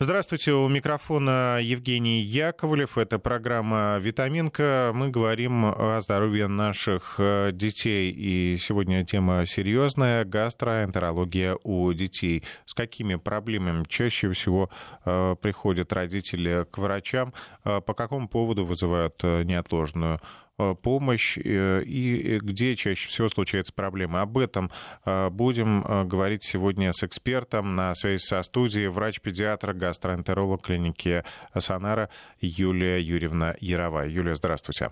[0.00, 2.98] Здравствуйте, у микрофона Евгений Яковлев.
[2.98, 4.90] Это программа «Витаминка».
[4.92, 8.10] Мы говорим о здоровье наших э, детей.
[8.10, 12.42] И сегодня тема серьезная– гастроэнтерология у детей.
[12.66, 14.68] С какими проблемами чаще всего
[15.04, 17.32] э, приходят родители к врачам?
[17.64, 20.20] Э, по какому поводу вызывают неотложную
[20.56, 24.20] помощь э, и где чаще всего случаются проблемы.
[24.20, 24.70] Об этом
[25.04, 31.24] э, будем говорить сегодня с экспертом на связи со студией врач-педиатр, гастроэнтеролог клиники
[31.58, 32.08] Санара
[32.40, 34.08] Юлия Юрьевна Яровая.
[34.08, 34.90] Юлия, здравствуйте.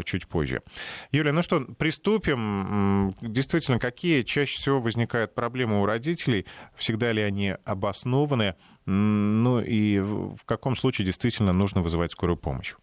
[0.04, 0.62] чуть позже.
[1.10, 3.12] Юлия, ну что, приступим.
[3.20, 6.46] Действительно, какие чаще всего возникают проблемы у родителей?
[6.76, 8.54] Всегда ли они обоснованы?
[8.86, 12.74] Ну и в каком случае действительно нужно вызывать скорую помощь?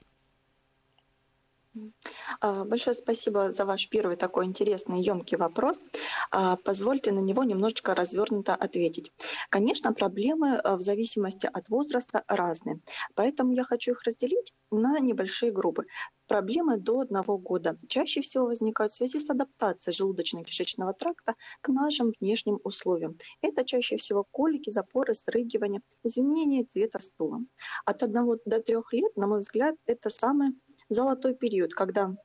[2.41, 5.83] А, большое спасибо за ваш первый такой интересный, емкий вопрос.
[6.31, 9.11] А, позвольте на него немножечко развернуто ответить.
[9.49, 12.79] Конечно, проблемы а, в зависимости от возраста разные,
[13.13, 15.85] поэтому я хочу их разделить на небольшие группы.
[16.27, 22.13] Проблемы до одного года чаще всего возникают в связи с адаптацией желудочно-кишечного тракта к нашим
[22.19, 23.17] внешним условиям.
[23.41, 27.39] Это чаще всего колики, запоры, срыгивания, изменение цвета стула.
[27.85, 30.53] От 1 до 3 лет, на мой взгляд, это самое
[30.89, 32.15] золотой период, когда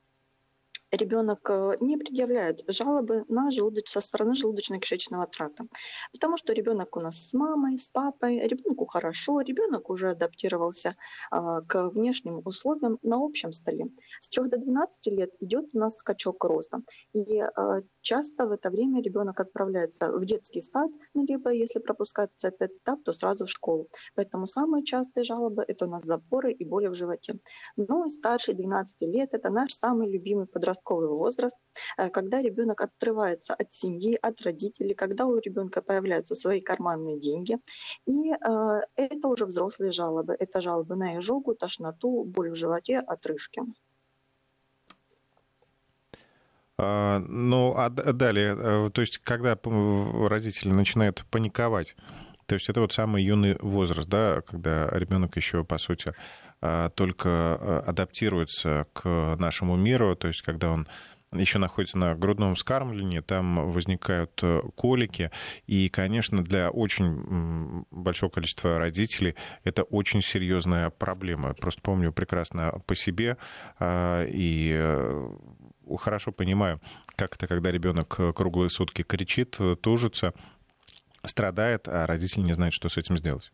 [0.91, 3.89] ребенок э, не предъявляет жалобы на желудоч...
[3.89, 5.65] со стороны желудочно-кишечного тракта.
[6.11, 10.95] Потому что ребенок у нас с мамой, с папой, ребенку хорошо, ребенок уже адаптировался
[11.31, 13.85] а, к внешним условиям на общем столе.
[14.19, 16.79] С 3 до 12 лет идет у нас скачок роста.
[17.13, 22.47] И а, часто в это время ребенок отправляется в детский сад, ну, либо если пропускается
[22.49, 23.87] этот этап, то сразу в школу.
[24.15, 27.33] Поэтому самые частые жалобы– это у нас запоры и боли в животе.
[27.75, 31.55] Ну и старше 12 лет– это наш самый любимый подростковый подростковый возраст,
[31.97, 37.57] э, когда ребенок отрывается от семьи, от родителей, когда у ребенка появляются свои карманные деньги.
[38.05, 40.35] И э, это уже взрослые жалобы.
[40.39, 43.61] Это жалобы на изжогу, тошноту, боль в животе, отрыжки.
[46.77, 49.57] А, ну, а далее, э, то есть, когда
[50.29, 51.95] родители начинают паниковать,
[52.47, 56.13] то есть это вот самый юный возраст, да, когда ребенок еще, по сути,
[56.61, 60.87] только а, адаптируется к нашему миру, то есть когда он
[61.31, 65.31] еще находится на грудном вскармливании, там возникают э, колики,
[65.67, 71.53] и, конечно, для очень большого количества родителей это очень серьезная проблема.
[71.53, 73.37] Просто помню прекрасно по себе
[73.79, 75.29] а, и э,
[75.99, 76.79] хорошо понимаю,
[77.15, 80.33] как это, когда ребенок круглые сутки кричит, тужится,
[81.23, 83.51] страдает, а родители не знают, что с этим сделать.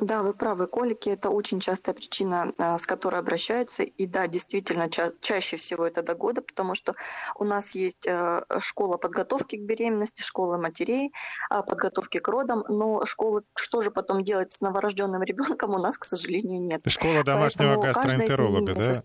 [0.00, 0.66] Да, вы правы.
[0.66, 3.82] Колики– это очень частая причина, а, с которой обращаются.
[3.82, 6.94] И да, действительно, ча- чаще всего это до года, потому что
[7.36, 11.12] у нас есть э, школа подготовки к беременности, школа матерей,
[11.48, 15.98] а, подготовки к родам, но школы, что же потом делать с новорожденным ребенком, у нас,
[15.98, 16.82] к сожалению, нет.
[16.86, 19.02] Школа домашнего Поэтому гастроэнтеролога, да?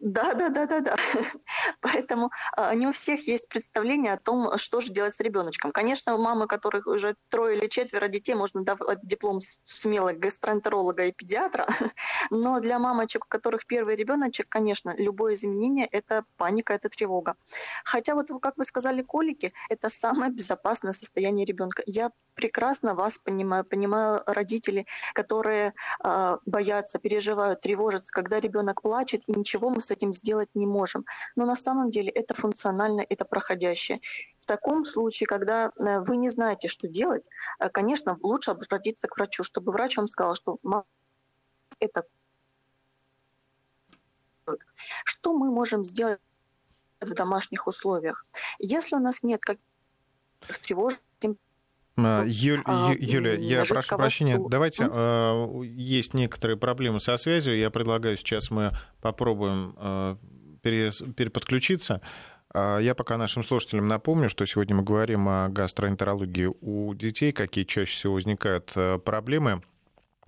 [0.00, 0.96] Да, да, да, да, да.
[1.82, 5.72] Поэтому а, не у всех есть представление о том, что же делать с ребеночком.
[5.72, 11.04] Конечно, у мамы, у которых уже трое или четверо детей, можно давать диплом смело гастроэнтеролога
[11.04, 11.66] и педиатра.
[12.30, 17.36] Но для мамочек, у которых первый ребеночек, конечно, любое изменение– это паника, это тревога.
[17.84, 21.82] Хотя вот, как вы сказали, колики– это самое безопасное состояние ребенка.
[21.84, 29.32] Я прекрасно вас понимаю, понимаю родителей, которые э, боятся, переживают, тревожатся, когда ребенок плачет, и
[29.32, 31.04] ничего мы с этим сделать не можем.
[31.36, 34.00] Но на самом деле это функционально, это проходящее.
[34.38, 37.28] В таком случае, когда э, вы не знаете, что делать,
[37.58, 40.58] э, конечно, лучше обратиться к врачу, чтобы врач вам сказал, что
[41.78, 42.04] это
[45.04, 46.20] что мы можем сделать
[47.00, 48.26] в домашних условиях.
[48.58, 51.00] Если у нас нет каких-то тревожных
[51.96, 58.16] Юль, а, Юля, я прошу прощения, давайте, э, есть некоторые проблемы со связью, я предлагаю
[58.16, 58.70] сейчас мы
[59.02, 60.16] попробуем э,
[60.62, 62.00] переподключиться.
[62.52, 67.92] Я пока нашим слушателям напомню, что сегодня мы говорим о гастроэнтерологии у детей, какие чаще
[67.92, 68.72] всего возникают
[69.04, 69.62] проблемы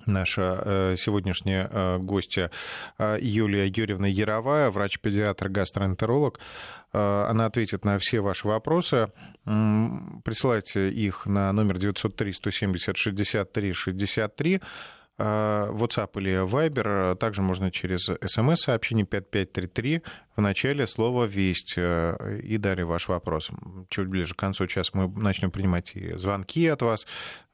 [0.07, 2.51] наша э, сегодняшняя э, гостья
[2.99, 6.39] э, Юлия Юрьевна Яровая, врач-педиатр, гастроэнтеролог.
[6.93, 9.11] Она ответит на все ваши вопросы.
[9.45, 14.61] Присылайте их на номер 903 170 63 63.
[15.19, 17.15] WhatsApp или Viber.
[17.17, 20.03] Также можно через смс-сообщение 5533
[20.37, 21.79] в начале слова «Весть».
[21.79, 23.51] И далее ваш вопрос.
[23.89, 27.07] Чуть ближе к концу часа мы начнем принимать и звонки от вас.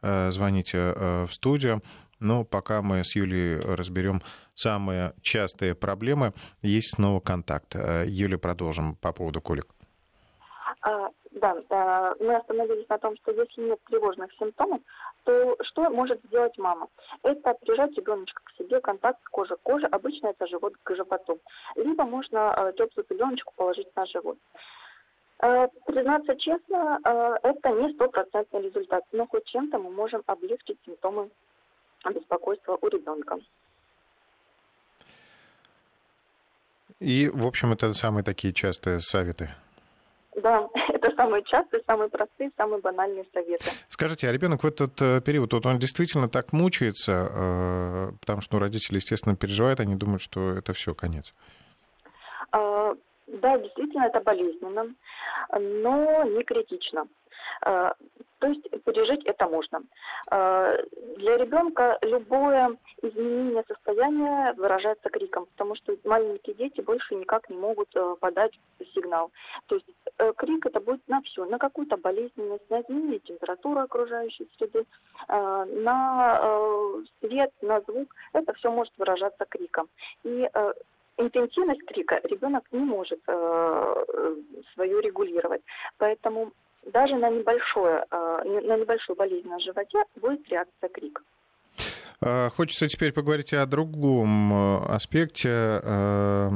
[0.03, 1.83] Звоните в студию.
[2.21, 4.23] Но пока мы с Юлей разберем
[4.55, 6.33] самые частые проблемы,
[6.63, 7.75] есть снова контакт.
[7.75, 9.67] Юля, продолжим по поводу колик.
[10.83, 14.81] А, да, мы остановились на том, что если нет тревожных симптомов,
[15.25, 16.89] то что может сделать мама?
[17.23, 21.39] Это прижать ребеночка к себе, контакт кожи к коже, обычно это живот к животу.
[21.77, 24.39] Либо можно э, теплую пеленочку положить на живот.
[25.43, 31.31] Э, признаться честно, э, это не стопроцентный результат, но хоть чем-то мы можем облегчить симптомы
[32.05, 33.39] беспокойства у ребенка.
[37.01, 39.51] И, в общем, это самые такие частые советы.
[40.43, 43.71] Да, это самые частые, самые простые, самые банальные советы.
[43.89, 48.57] Скажите, а ребенок в этот э, период, вот он действительно так мучается, э, потому что
[48.57, 51.35] ну, родители, естественно, переживают, они думают, что это все конец.
[52.53, 52.95] А,
[53.27, 54.87] да, действительно, это болезненно,
[55.53, 57.07] но не критично.
[57.63, 57.95] А,
[58.39, 59.83] то есть пережить это можно.
[60.31, 60.79] Э,
[61.17, 67.89] для ребенка любое изменение состояния выражается криком, потому что маленькие дети больше никак не могут
[67.97, 68.53] э, подать
[68.95, 69.33] сигнал.
[69.67, 69.87] То есть
[70.19, 74.85] э, крик это будет на все, на какую-то болезненность, на изменение температуры окружающей среды,
[75.29, 76.41] на
[77.21, 78.15] свет, на звук.
[78.33, 79.89] Это все может выражаться криком.
[80.25, 80.49] И
[81.17, 83.21] интенсивность крика ребенок не может
[84.75, 85.63] свою регулировать.
[85.99, 86.53] Поэтому
[86.87, 91.23] даже на, небольшое, а, на небольшую болезнь на животе будет реакция крик.
[92.21, 96.51] А, хочется теперь поговорить о другом э, аспекте э,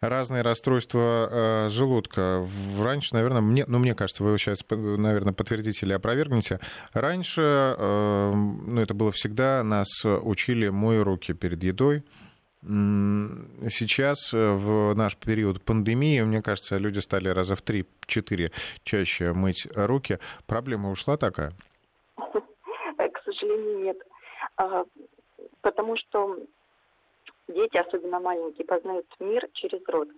[0.00, 2.46] разные расстройства э, желудка.
[2.78, 6.60] Раньше, наверное, мне, ну, мне кажется, вы сейчас, наверное, подтвердите или опровергнете.
[6.94, 12.02] Раньше, ну, это было всегда, нас учили «мой руки перед едой»,
[12.62, 18.52] Сейчас, э, в наш период пандемии, мне кажется, люди стали раза в 3-4
[18.84, 20.18] чаще мыть руки.
[20.46, 21.52] Проблема ушла такая?
[22.16, 23.96] К сожалению, нет.
[24.56, 24.84] А,
[25.62, 26.38] потому что
[27.48, 30.08] дети, особенно маленькие, познают мир через рот.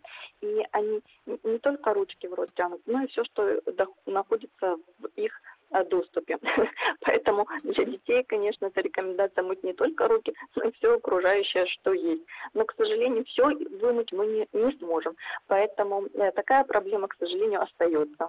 [0.41, 1.01] И они
[1.45, 3.61] не только ручки в рот тянут, но и все, что
[4.07, 5.41] находится в их
[5.85, 6.39] доступе.
[7.01, 11.93] Поэтому для детей, конечно, это рекомендация мыть не только руки, но и все окружающее, что
[11.93, 12.23] есть.
[12.55, 13.45] Но, к сожалению, все
[13.81, 15.17] вымыть мы не, не сможем.
[15.47, 18.29] Поэтому э, такая проблема, к сожалению, остается.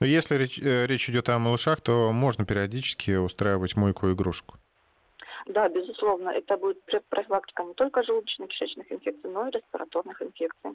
[0.00, 4.56] Но если речь, э, речь идет о малышах, то можно периодически устраивать мойку игрушку.
[5.46, 10.72] Да, безусловно, это будет профилактика не только желудочно-кишечных инфекций, но и респираторных инфекций.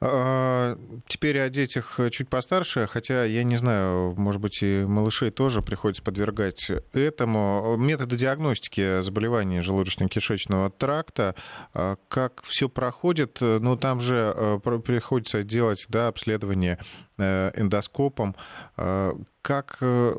[0.00, 0.76] А,
[1.06, 6.02] теперь о детях чуть постарше, хотя я не знаю, может быть, и малышей тоже приходится
[6.02, 7.76] подвергать этому.
[7.78, 11.34] Методы диагностики заболеваний желудочно-кишечного тракта,
[11.72, 16.78] а, как все проходит, ну, там же а, приходится делать да, обследование
[17.18, 18.34] э, эндоскопом.
[18.76, 20.12] Как э,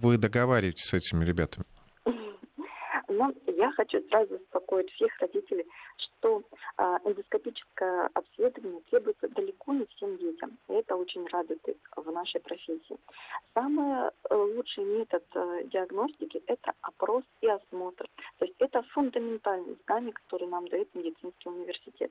[0.00, 1.64] вы договариваетесь с этими ребятами?
[3.08, 5.66] Но я хочу сразу успокоить всех родителей,
[5.96, 6.42] что
[6.76, 10.58] а, эндоскопическое обследование требуется далеко не всем детям.
[10.68, 11.60] И это очень радует
[11.96, 12.98] в нашей профессии.
[13.54, 18.06] Самый э, лучший метод э, диагностики– это опрос и осмотр.
[18.38, 22.10] То есть это фундаментальные знания, которые нам дает медицинский университет.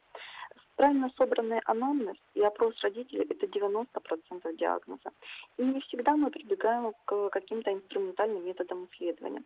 [0.75, 5.11] Правильно собранный анамнез и опрос родителей– это 90% диагноза.
[5.57, 9.43] И не всегда мы прибегаем к каким-то инструментальным методам исследования.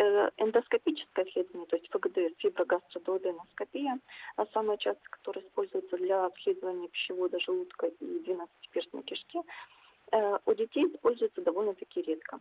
[0.00, 3.98] Э, эндоскопическое исследование, то есть ФГДС, фиброгастродуоденоскопия,
[4.36, 5.02] а самая часто,
[5.40, 9.40] используется для обследования пищевода, желудка и 12-перстной кишки,
[10.12, 12.38] э, у детей используется довольно-таки редко.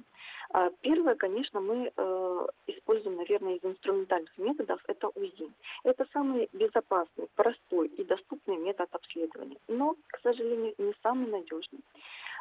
[0.51, 5.51] А первое, конечно, мы э, используем, наверное, из инструментальных методов, это УЗИ.
[5.83, 11.81] Это самый безопасный, простой и доступный метод обследования, но, к сожалению, не самый надежный.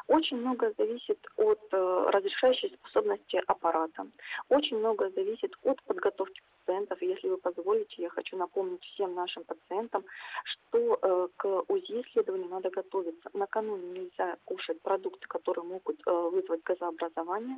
[0.07, 4.07] Очень много зависит от э, разрешающей способности аппарата.
[4.47, 7.01] Очень много зависит от подготовки пациентов.
[7.01, 10.05] Если вы позволите, я хочу напомнить всем нашим пациентам,
[10.43, 13.29] что э, к УЗИ-исследованию надо готовиться.
[13.33, 17.57] Накануне нельзя кушать продукты, которые могут э, вызвать газообразование.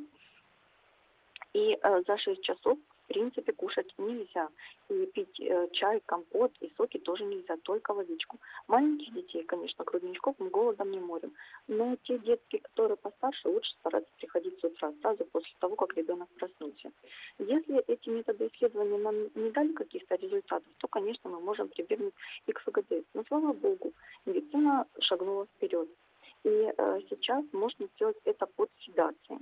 [1.53, 2.79] И э, за 6 часов
[3.10, 4.50] принципе кушать нельзя.
[4.89, 8.38] И пить э, чай, компот и соки тоже нельзя, только водичку.
[8.68, 11.34] Маленьких детей, конечно, грудничков мы голодом не морим.
[11.68, 16.30] Но те детки, которые постарше, лучше стараться приходить с утра, сразу после того, как ребенок
[16.38, 16.92] проснулся.
[17.39, 22.13] Если эти методы исследования нам не дали каких-то результатов, то, конечно, мы можем прибегнуть
[22.48, 23.06] и к ФГД.
[23.13, 23.92] Но, слава богу,
[24.25, 25.89] медицина шагнула вперед.
[26.44, 29.39] И э, сейчас можно сделать это под седацией.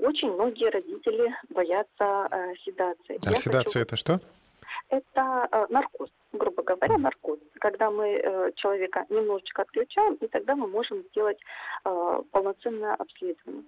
[0.00, 3.18] Очень многие родители боятся э, седации.
[3.24, 3.78] А Я седация хочу...
[3.80, 4.20] это что?
[4.88, 7.38] Это э, наркоз, грубо говоря, наркоз.
[7.60, 11.38] Когда мы э, человека немножечко отключаем, и тогда мы можем сделать
[11.84, 13.64] э, полноценное обследование.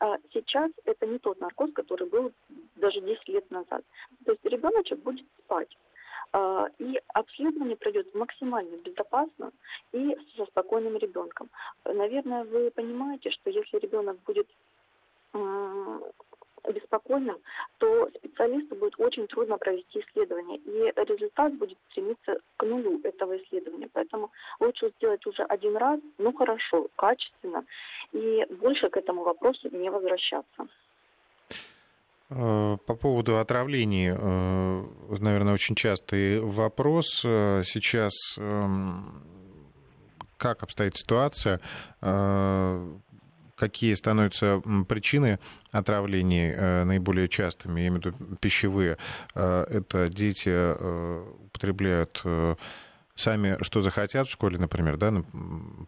[0.00, 2.32] А сейчас это не тот наркоз, который был
[2.76, 3.82] даже 10 лет назад.
[4.24, 5.76] То есть ребеночек будет спать.
[6.32, 9.52] А, и обследование пройдет максимально безопасно
[9.92, 11.50] и со спокойным ребенком.
[11.84, 14.48] Наверное, вы понимаете, что если ребенок будет
[16.70, 17.38] беспокойным,
[17.78, 23.88] то специалисту будет очень трудно провести исследование, и результат будет стремиться к нулю этого исследования.
[23.92, 27.64] Поэтому лучше сделать уже один раз, ну хорошо, качественно,
[28.12, 30.68] и больше к этому вопросу не возвращаться.
[32.30, 37.06] Э, по поводу отравлений, э, наверное, очень частый вопрос.
[37.20, 39.22] Сейчас эм,
[40.38, 41.60] как обстоит ситуация?
[43.56, 45.38] Э, какие становятся причины
[45.70, 48.98] отравлений наиболее частыми, я имею в виду пищевые?
[49.34, 50.50] Это дети
[51.46, 52.24] употребляют
[53.14, 55.12] сами что захотят в школе, например, да,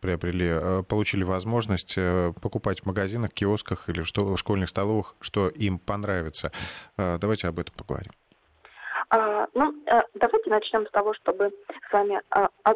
[0.00, 5.78] приобрели, э, получили возможность э, покупать в магазинах, киосках или в школьных столовых, что им
[5.78, 6.52] понравится.
[6.96, 8.12] Э, давайте об этом поговорим.
[9.16, 9.72] А, ну,
[10.14, 11.52] давайте начнем с того, чтобы
[11.88, 12.20] с вами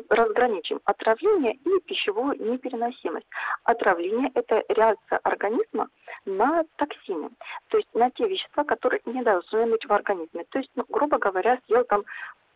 [0.09, 3.26] разграничим отравление и пищевую непереносимость.
[3.64, 5.88] Отравление– это реакция организма
[6.26, 7.30] на токсины,
[7.66, 10.45] то есть на те вещества, которые не должны быть в организме.
[10.50, 12.04] То есть, ну, грубо говоря, съел там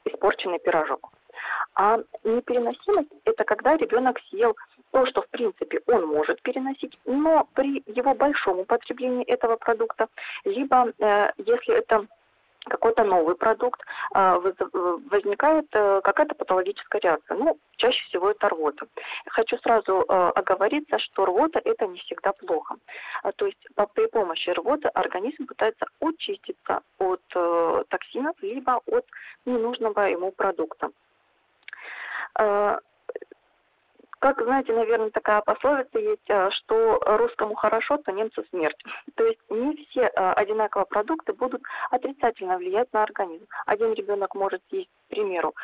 [0.05, 1.11] испорченный пирожок.
[1.75, 4.57] А непереносимость– это когда ребенок съел
[4.93, 10.07] то, что в принципе он может переносить, но при его большом употреблении этого продукта,
[10.45, 12.07] либо э, если это
[12.65, 13.81] какой-то новый продукт,
[14.15, 14.39] э,
[15.11, 17.37] возникает э, какая-то патологическая реакция.
[17.37, 18.87] Ну, чаще всего это рвота.
[19.27, 22.77] Хочу сразу э, оговориться, что рвота это не всегда плохо.
[23.37, 23.59] То есть
[23.95, 27.23] при помощи рвоты организм пытается очиститься от
[27.89, 29.07] токсинов, либо от
[29.45, 30.91] ненужного ему продукта.
[34.23, 38.81] Как, знаете, наверное, такая пословица есть, э, что русскому хорошо, то немцу смерть.
[39.17, 41.61] То есть не все э, одинаковые продукты будут
[41.91, 43.47] отрицательно влиять на организм.
[43.67, 45.55] Один ребенок может есть, к примеру,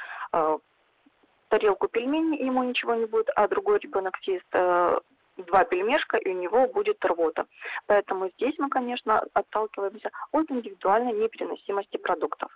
[1.49, 6.67] тарелку пельменей, ему ничего не будет, а другой ребенок съест два пельмешка, и у него
[6.67, 7.47] будет рвота.
[7.87, 12.51] Поэтому здесь мы, конечно, отталкиваемся от индивидуальной непереносимости продуктов.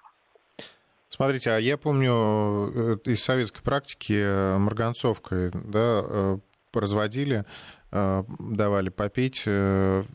[1.14, 6.38] Смотрите, а я помню э, из советской практики э, марганцовкой, да, э,
[6.72, 7.44] разводили,
[7.90, 10.06] давали попить, все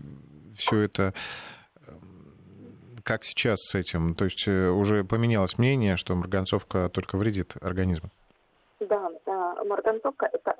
[0.72, 1.13] это
[3.04, 4.16] как сейчас с этим?
[4.16, 8.10] То есть уже поменялось мнение, что марганцовка только вредит организму?
[8.80, 9.12] Да,
[9.66, 10.56] марганцовка– это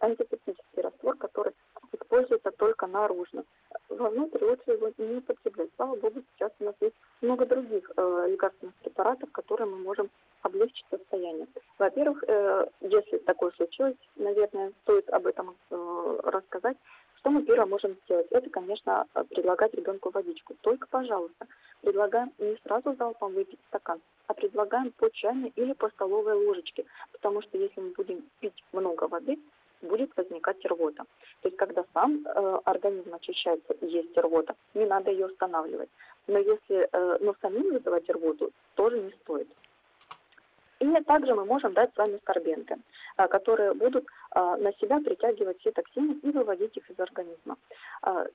[0.00, 1.52] антисептический раствор, который
[1.92, 3.44] используется только наружно.
[3.90, 5.68] Вовнутрь лучше его не употреблять.
[5.76, 10.10] Слава богу, сейчас у нас есть много других лекарственных препаратов, которые мы можем
[10.42, 11.46] облегчить состояние.
[11.78, 16.76] Во-первых, э, если такое случилось, наверное, стоит об этом э, рассказать.
[17.18, 18.26] Что мы первое можем сделать?
[18.30, 20.54] Это, конечно, предлагать ребенку водичку.
[20.60, 21.46] Только, пожалуйста,
[21.80, 27.42] предлагаем не сразу залпом выпить стакан, а предлагаем по чайной или по столовой ложечке, потому
[27.42, 29.38] что если мы будем пить много воды,
[29.82, 31.04] будет возникать рвота.
[31.42, 35.90] То есть, когда сам э, организм очищается и есть рвота, не надо ее устанавливать.
[36.28, 39.48] Но если э, но самим вызывать рвоту, тоже не стоит.
[40.78, 42.76] И также мы можем дать с вами скорбенты,
[43.16, 44.04] э, которые будут
[44.34, 47.56] э, на себя притягивать все токсины и выводить их из организма.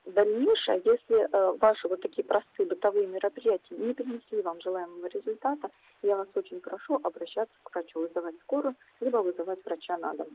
[0.06, 5.68] Дальнейшее, если ваши вот такие простые бытовые мероприятия не принесли вам желаемого результата,
[6.02, 10.26] я вас очень прошу обращаться к врачу, вызывать скорую, либо вызывать врача на дом.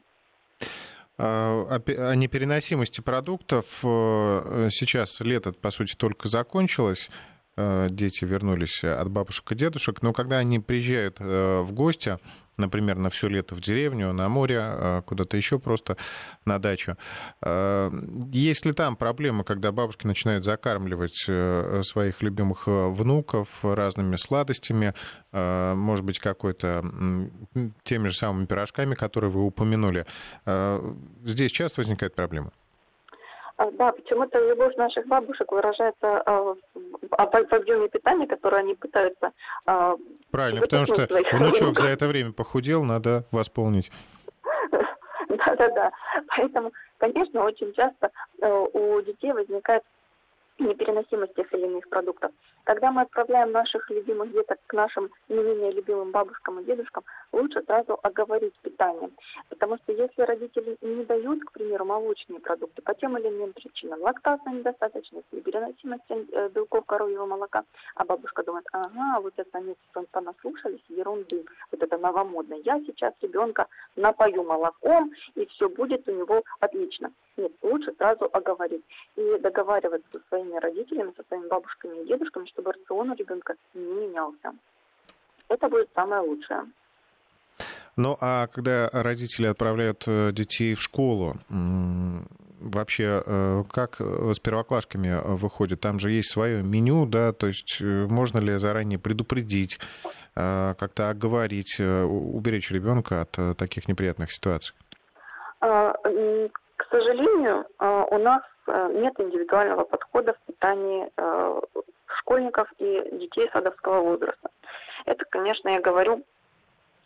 [1.20, 3.66] А, о непереносимости продуктов.
[3.82, 7.10] Сейчас лето, по сути, только закончилось.
[7.58, 10.04] Э, дети вернулись от бабушек и дедушек.
[10.04, 12.20] Но когда они приезжают э, в гости,
[12.56, 15.96] например, на все лето в деревню, на море, куда-то еще просто
[16.44, 16.98] на дачу.
[18.32, 24.94] Есть ли там проблема, когда бабушки начинают закармливать э, своих любимых э, внуков разными сладостями,
[25.32, 26.84] может быть, какой-то
[27.84, 30.06] теми же самыми пирожками, которые вы упомянули?
[31.24, 32.52] Здесь часто возникает проблема?
[33.58, 36.56] Да, почему-то любовь наших бабушек выражается э,
[37.10, 39.32] в объеме питания, которое они пытаются...
[40.32, 43.92] Правильно, потому что внучок за это время похудел, надо восполнить.
[45.30, 45.92] Да-да-да.
[46.28, 48.12] Поэтому, конечно, очень часто
[48.42, 49.84] э, у детей возникает
[51.58, 52.32] или иных продуктов.
[52.64, 57.62] Когда мы отправляем наших любимых деток к нашим не менее любимым бабушкам и дедушкам, лучше
[57.64, 59.10] сразу оговорить питание.
[59.50, 64.02] Потому что если родители не дают, к примеру, молочные продукты по тем или иным причинам,
[64.02, 67.64] лактазная недостаточность, непереносимость э, белков коровьего молока,
[67.96, 69.76] а бабушка думает, ага, вот это они
[70.12, 72.56] понаслушались ерунды, вот это новомодно.
[72.66, 77.12] Я сейчас ребенка напою молоком, и все будет у него отлично.
[77.38, 78.84] Нет, лучше сразу оговорить
[79.16, 83.82] и договариваться со своими родителями, со своими бабушками и дедушками, чтобы рацион у ребенка не
[83.84, 84.54] менялся.
[85.48, 86.66] Это будет самое лучшее.
[87.96, 91.36] Ну, а когда родители отправляют э, детей в школу,
[92.60, 95.82] вообще э, как с первоклашками выходит?
[95.82, 99.80] Там же есть свое меню, да, то есть э, можно ли заранее предупредить,
[100.36, 104.76] как-то оговорить, уберечь ребенка от таких неприятных ситуаций?
[106.88, 111.10] К сожалению, у нас нет индивидуального подхода в питании
[112.20, 114.50] школьников и детей садовского возраста.
[115.06, 116.24] Это, конечно, я говорю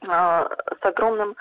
[0.01, 1.35] с огромным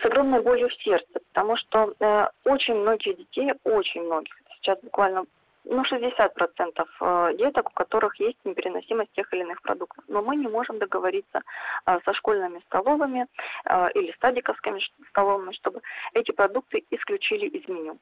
[0.00, 5.24] с огромной болью в сердце, потому что э, очень многих детей, очень многих, сейчас буквально
[5.68, 10.02] ну, 60% э, деток, у которых есть непереносимость тех или иных продуктов.
[10.08, 11.42] Но мы не можем договориться
[11.86, 13.26] э, со школьными столовыми
[13.66, 15.82] э, или садиковскими столовыми, чтобы
[16.14, 17.98] эти продукты исключили из меню.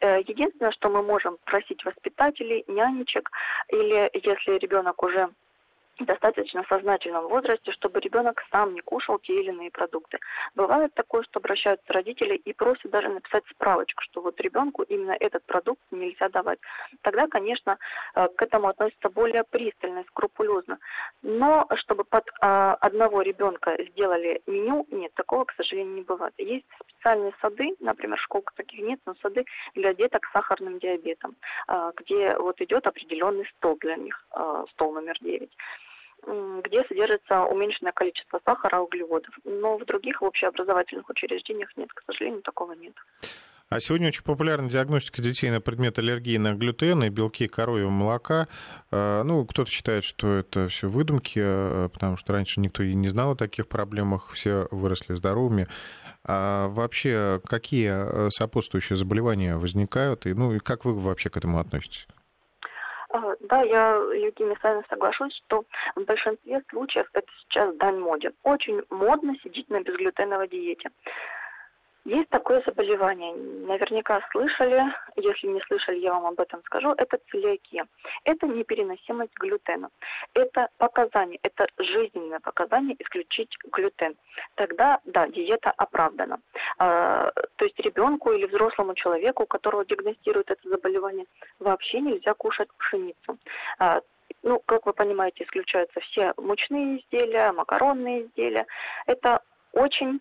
[0.00, 3.30] Единственное, что мы можем просить воспитателей, нянечек,
[3.68, 5.30] или если ребенок уже
[6.00, 10.18] достаточно сознательном возрасте, чтобы ребенок сам не кушал те или иные продукты.
[10.54, 15.44] Бывает такое, что обращаются родители и просят даже написать справочку, что вот ребенку именно этот
[15.44, 16.58] продукт нельзя давать.
[17.02, 17.78] Тогда, конечно,
[18.14, 20.78] э, к этому относятся более пристально и скрупулезно.
[21.22, 26.34] Но чтобы под а, одного ребенка сделали меню, нет, такого, к сожалению, не бывает.
[26.38, 26.66] Есть
[27.04, 29.44] специальные сады, например, школ таких нет, но сады
[29.74, 34.94] для деток с сахарным диабетом, а, где вот идет определенный стол для них, а, стол
[34.94, 35.50] номер 9
[36.26, 39.38] где содержится уменьшенное количество сахара углеводов.
[39.44, 42.94] Но в других общеобразовательных учреждениях нет, к сожалению, такого нет.
[43.68, 48.48] А сегодня очень популярна диагностика детей на предмет аллергии на глютен и белки коровьего молока.
[48.90, 51.40] А, ну, кто-то считает, что это все выдумки,
[51.92, 55.68] потому что раньше никто и не знал о таких проблемах, все выросли здоровыми.
[56.26, 61.58] А вообще, какие а, сопутствующие заболевания возникают, и, ну, и как вы вообще к этому
[61.58, 62.06] относитесь?
[63.40, 68.32] Да, я, Евгений, с вами соглашусь, что в большинстве случаев это сейчас дань моде.
[68.42, 70.90] Очень модно сидеть на безглютеновой диете.
[72.04, 74.84] Есть такое заболевание, наверняка слышали,
[75.16, 77.86] если не слышали, я вам об этом скажу, это целиакия.
[78.24, 79.88] Это непереносимость глютена.
[80.34, 84.16] Это показание, это жизненное показание исключить глютен.
[84.54, 86.40] Тогда, да, диета оправдана.
[86.78, 91.24] А, то есть ребенку или взрослому человеку, у которого диагностируют это заболевание,
[91.58, 93.38] вообще нельзя кушать пшеницу.
[93.78, 94.02] А,
[94.42, 98.66] ну, как вы понимаете, исключаются все мучные изделия, макаронные изделия.
[99.06, 99.40] Это
[99.72, 100.20] очень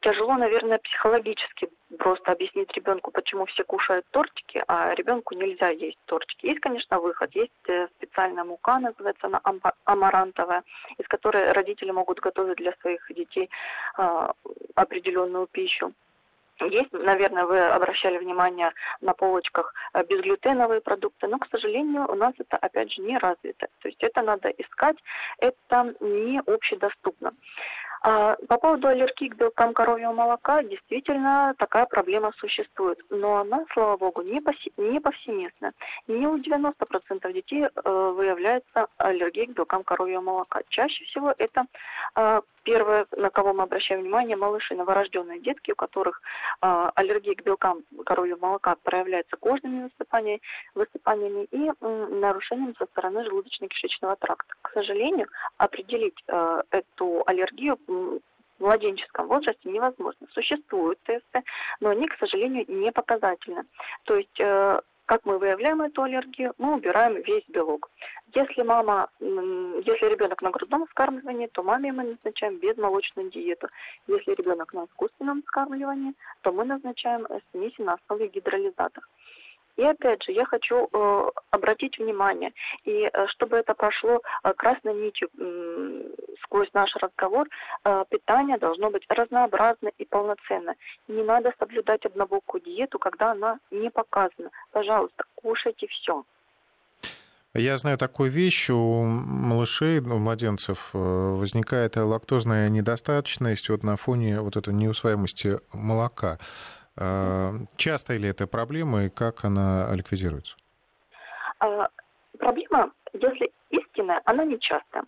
[0.00, 1.68] тяжело, наверное, психологически
[1.98, 6.46] просто объяснить ребенку, почему все кушают тортики, а ребенку нельзя есть тортики.
[6.46, 7.34] Есть, конечно, выход.
[7.34, 9.40] Есть э, специальная мука, называется она
[9.84, 10.62] амарантовая,
[10.98, 13.50] из которой родители могут готовить для своих детей
[13.98, 14.28] э,
[14.74, 15.92] определенную пищу.
[16.60, 22.34] Есть, наверное, вы обращали внимание на полочках э, безглютеновые продукты, но, к сожалению, у нас
[22.38, 23.68] это, опять же, не развито.
[23.80, 24.96] То есть это надо искать,
[25.38, 27.32] это не общедоступно.
[28.04, 32.98] А, по поводу аллергии к белкам коровьего молока, действительно такая проблема существует.
[33.10, 35.72] Но она, слава богу, не, повсе, не повсеместна.
[36.08, 40.62] Не у 90% детей э, выявляется аллергия к белкам коровьего молока.
[40.68, 41.66] Чаще всего это
[42.16, 46.20] э, первое, на кого мы обращаем внимание, малыши, новорожденные детки, у которых
[46.60, 50.40] э, аллергия к белкам коровьего молока проявляется кожными высыпаниями,
[50.74, 54.54] высыпаниями и э, нарушением со стороны желудочно-кишечного тракта.
[54.62, 58.20] К сожалению, определить э, эту аллергию в
[58.62, 60.26] младенческом возрасте невозможно.
[60.32, 61.42] Существуют тесты,
[61.80, 63.64] но они, к сожалению, не показательны.
[64.04, 64.80] То есть э,
[65.12, 66.54] как мы выявляем эту аллергию?
[66.56, 67.90] Мы убираем весь белок.
[68.34, 73.68] Если мама, если ребенок на грудном вскармливании, то маме мы назначаем безмолочную диету.
[74.06, 79.06] Если ребенок на искусственном вскармливании, то мы назначаем смеси на основе гидролизатов.
[79.76, 82.52] И опять же, я хочу э, обратить внимание,
[82.84, 86.02] и э, чтобы это прошло э, красной нитью э,
[86.42, 87.48] сквозь наш разговор,
[87.84, 90.74] э, питание должно быть разнообразно и полноценно.
[91.08, 94.50] Не надо соблюдать однобокую диету, когда она не показана.
[94.72, 96.24] Пожалуйста, кушайте все.
[97.54, 104.40] Я знаю такую вещь, у малышей, у младенцев э, возникает лактозная недостаточность вот на фоне
[104.40, 106.38] вот этой неусвоимости молока.
[106.96, 110.56] А, часто ли это проблема и как она ликвидируется?
[112.38, 115.04] Проблема, если истинная, она нечастая.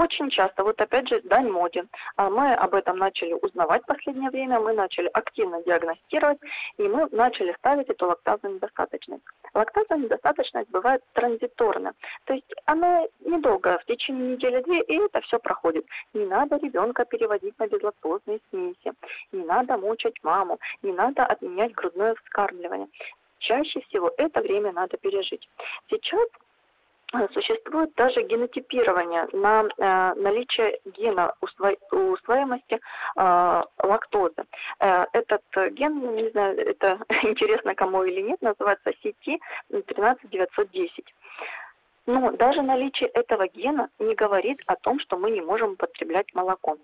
[0.00, 1.84] Очень часто, вот опять же, дань моде.
[2.16, 6.38] А мы об этом начали узнавать в последнее время, мы начали активно диагностировать,
[6.78, 9.22] и мы начали ставить эту лактазную недостаточность.
[9.52, 11.92] Лактазная недостаточность бывает транзиторная,
[12.24, 15.84] то есть она недолго, в течение недели-две, и это все проходит.
[16.14, 18.94] Не надо ребенка переводить на безлактозные смеси,
[19.32, 22.88] не надо мучать маму, не надо отменять грудное вскармливание.
[23.38, 25.46] Чаще всего это время надо пережить.
[25.90, 26.26] Сейчас
[27.32, 32.80] существует даже генотипирование на э, наличие гена усво усвоимости
[33.16, 34.44] э, лактозы.
[34.78, 35.42] Э, этот
[35.72, 41.04] ген, не знаю, это интересно кому или нет, называется CT13910.
[42.06, 46.76] Но даже наличие этого гена не говорит о том, что мы не можем употреблять молоко.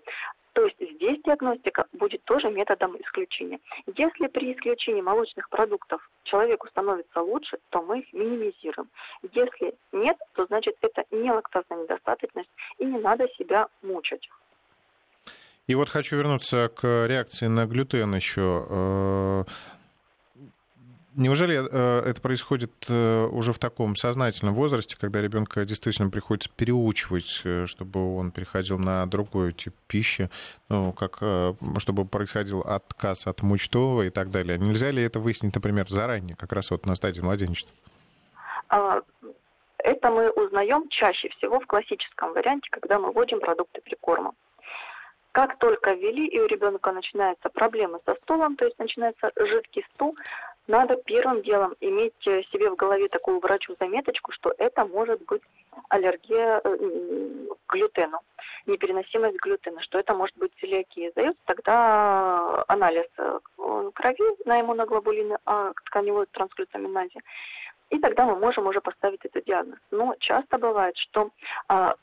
[0.57, 3.59] То есть здесь диагностика будет тоже методом исключения.
[3.95, 8.89] Если при исключении молочных продуктов человеку становится лучше, то мы их минимизируем.
[9.33, 14.27] Если нет, то значит это не лактозная недостаточность и не надо себя мучать.
[15.67, 19.45] И вот хочу вернуться к реакции на глютен еще.
[21.17, 27.41] Неужели э, это происходит э, уже в таком сознательном возрасте, когда ребенка действительно приходится переучивать,
[27.43, 30.29] э, чтобы он переходил на другой тип пищи,
[30.69, 31.17] ну, как,
[31.79, 34.59] чтобы происходил отказ от мучного и так далее?
[34.59, 37.73] Нельзя ли это выяснить, например, заранее, как раз вот на стадии младенчества?
[38.69, 39.01] А,
[39.79, 44.33] это мы узнаем чаще всего в классическом варианте, когда мы вводим продукты прикорма.
[45.31, 50.15] Как только ввели, и у ребенка начинаются проблемы со стулом, то есть начинается жидкий стул,
[50.67, 55.41] надо первым делом иметь э, себе в голове такую врачу заметочку, что это может быть
[55.89, 56.77] аллергия э,
[57.65, 58.19] к глютену,
[58.65, 61.11] непереносимость глютена, что это может быть целиакия.
[61.11, 63.39] Сдается тогда анализ э,
[63.93, 67.21] крови на иммуноглобулины, а тканевой трансглютаминазии.
[67.89, 69.79] И тогда мы можем уже поставить этот диагноз.
[69.91, 71.29] Но часто бывает, что
[71.69, 71.95] а,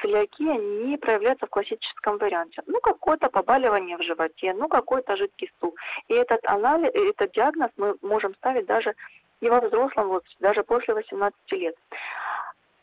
[0.00, 2.62] целиакия не проявляется в классическом варианте.
[2.66, 5.76] Ну, какое-то побаливание в животе, ну, какой-то жидкий стул.
[6.08, 8.94] И этот анализ, этот диагноз мы можем ставить даже
[9.40, 11.76] и во взрослом возрасте, даже после 18 лет.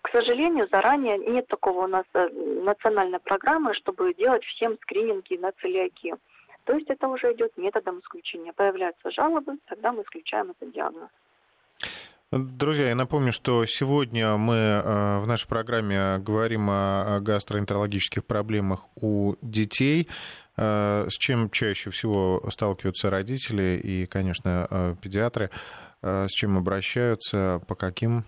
[0.01, 5.51] К сожалению, заранее нет такого у нас э, национальной программы, чтобы делать всем скрининги на
[5.53, 6.19] целиакию.
[6.65, 8.53] То есть это уже идет методом исключения.
[8.53, 11.09] Появляются жалобы, тогда мы исключаем этот диагноз.
[12.37, 19.35] Друзья, я напомню, что сегодня мы э, в нашей программе говорим о гастроэнтерологических проблемах у
[19.41, 20.09] детей,
[20.57, 25.49] э, с чем чаще всего сталкиваются родители и, конечно, э, педиатры,
[26.01, 28.25] с чем обращаются, по каким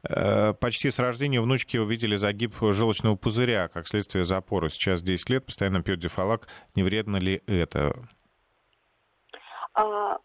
[0.03, 4.69] Э, почти с рождения внучки увидели загиб желчного пузыря, как следствие запора.
[4.69, 6.49] Сейчас 10 лет, постоянно пьет дефалак.
[6.75, 7.95] Не вредно ли это?
[9.75, 10.19] А,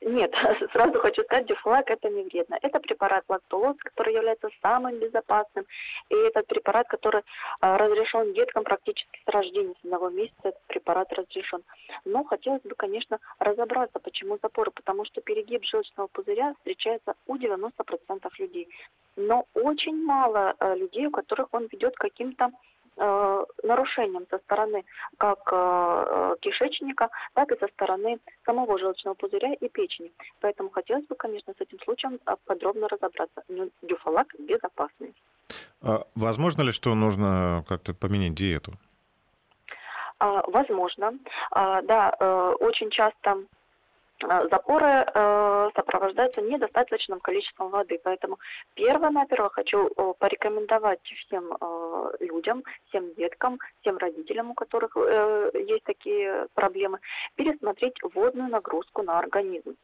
[0.00, 0.34] нет,
[0.72, 2.58] сразу хочу сказать, дюфлаг это не вредно.
[2.62, 5.64] Это препарат лактулоз, который является самым безопасным.
[6.08, 7.22] И этот препарат, который
[7.60, 11.62] а, разрешен деткам практически с рождения, с одного месяца этот препарат разрешен.
[12.04, 14.70] Но хотелось бы, конечно, разобраться, почему запоры.
[14.72, 18.68] Потому что перегиб желчного пузыря встречается у 90% людей.
[19.16, 22.50] Но очень мало а, людей, у которых он ведет каким-то
[22.81, 24.84] Э, нарушением со стороны
[25.18, 30.12] как э, кишечника, так и со стороны самого желчного пузыря и печени.
[30.40, 33.42] Поэтому хотелось бы, конечно, с этим случаем э, подробно разобраться.
[33.48, 35.14] Но дюфалак безопасный.
[35.80, 38.72] А возможно ли, что нужно как-то поменять диету?
[40.18, 41.18] А, возможно.
[41.50, 42.10] А, да,
[42.60, 43.61] очень часто Э,
[44.50, 48.00] запоры э, сопровождаются недостаточным количеством воды.
[48.02, 48.38] Поэтому
[48.74, 55.84] перво-наперво хочу э, порекомендовать всем э, людям, всем деткам, всем родителям, у которых э, есть
[55.84, 56.98] такие проблемы,
[57.34, 59.76] пересмотреть водную нагрузку на организм.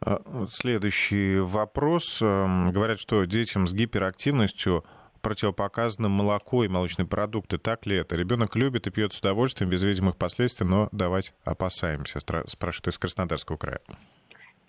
[0.00, 0.20] А,
[0.50, 2.20] следующий вопрос.
[2.22, 4.84] Эм, говорят, что детям с гиперактивностью
[5.24, 7.58] противопоказано молоко и молочные продукты.
[7.58, 8.14] Так ли это?
[8.14, 13.56] Ребенок любит и пьет с удовольствием, без видимых последствий, но давать опасаемся, спрашивает из Краснодарского
[13.56, 13.80] края.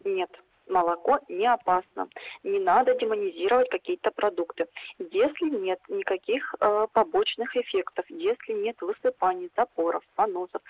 [0.03, 0.29] Нет,
[0.75, 2.09] молоко не опасно.
[2.43, 4.67] Не надо демонизировать какие-то продукты.
[4.99, 10.61] Если нет никаких э, побочных эффектов, если нет высыпаний, запоров, поносов,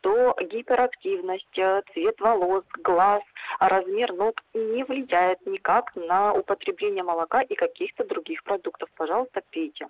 [0.00, 3.22] то гиперактивность, э, цвет волос, глаз,
[3.58, 8.88] размер ног не влияет никак на употребление молока и каких-то других продуктов.
[8.96, 9.88] Пожалуйста, пейте.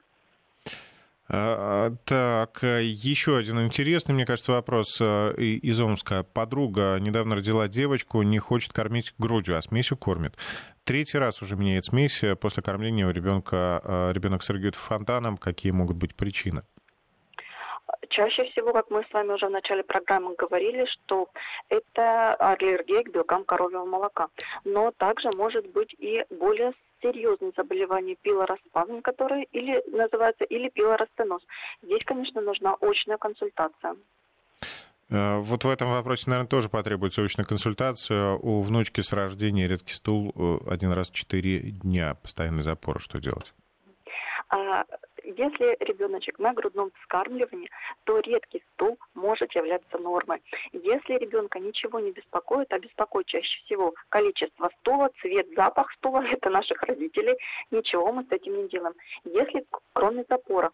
[1.32, 6.24] А, так, еще один интересный, мне кажется, вопрос э, из Омска.
[6.24, 10.34] Подруга недавно родила девочку, не хочет кормить грудью, а смесью кормит.
[10.82, 12.24] Третий раз уже меняет смесь.
[12.40, 15.36] После кормления у ребенка э, ребенок срыгивает фонтаном.
[15.36, 16.62] Какие могут быть причины?
[18.08, 21.28] Чаще всего, как мы с вами уже в начале программы говорили, что
[21.68, 24.26] это аллергия к белкам коровьего молока.
[24.64, 31.42] Но также может быть и более серьезные заболевания пилороспазм, которые или называется, или пилоростеноз.
[31.82, 33.96] Здесь, конечно, нужна очная консультация.
[35.10, 38.32] Э, вот в этом вопросе, наверное, тоже потребуется очная консультация.
[38.34, 43.00] У внучки с рождения редкий стул э, один раз в четыре дня, постоянный запор.
[43.00, 43.52] Что делать?
[45.24, 47.70] Если ребеночек на грудном вскармливании,
[48.04, 50.42] то редкий стул может являться нормой.
[50.72, 56.50] Если ребенка ничего не беспокоит, а беспокоит чаще всего количество стула, цвет, запах стула, это
[56.50, 57.37] наших родителей,
[57.70, 58.94] ничего мы с этим не делаем.
[59.24, 60.72] Если кроме запора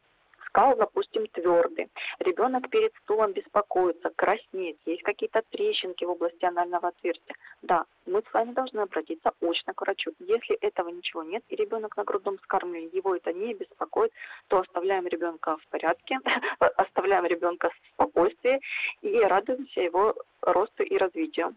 [0.56, 1.88] скал, допустим, твердый.
[2.18, 7.34] Ребенок перед стулом беспокоится, краснеет, есть какие-то трещинки в области анального отверстия.
[7.62, 10.12] Да, мы с вами должны обратиться очно к врачу.
[10.18, 14.12] Если этого ничего нет, и ребенок на грудном скармливании, его это не беспокоит,
[14.48, 16.18] то оставляем ребенка в порядке,
[16.76, 18.60] оставляем ребенка в спокойствии
[19.02, 21.54] и радуемся его росту и развитию.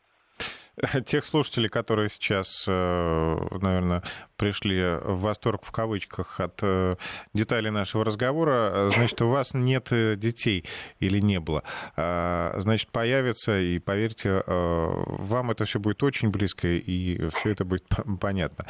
[1.05, 4.03] тех слушателей, которые сейчас, э, наверное,
[4.37, 6.95] пришли в восторг в кавычках от э,
[7.33, 10.65] деталей нашего разговора, э, значит, у вас нет детей
[10.99, 11.63] или не было.
[11.95, 17.85] А, значит, появится, и поверьте, вам это все будет очень близко, и все это будет
[18.21, 18.65] понятно.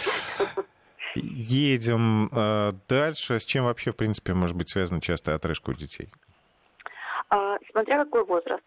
[1.15, 2.29] Едем
[2.87, 3.39] дальше.
[3.39, 6.09] С чем вообще, в принципе, может быть связана частая отрыжка у детей?
[7.29, 8.63] А, смотря какой возраст.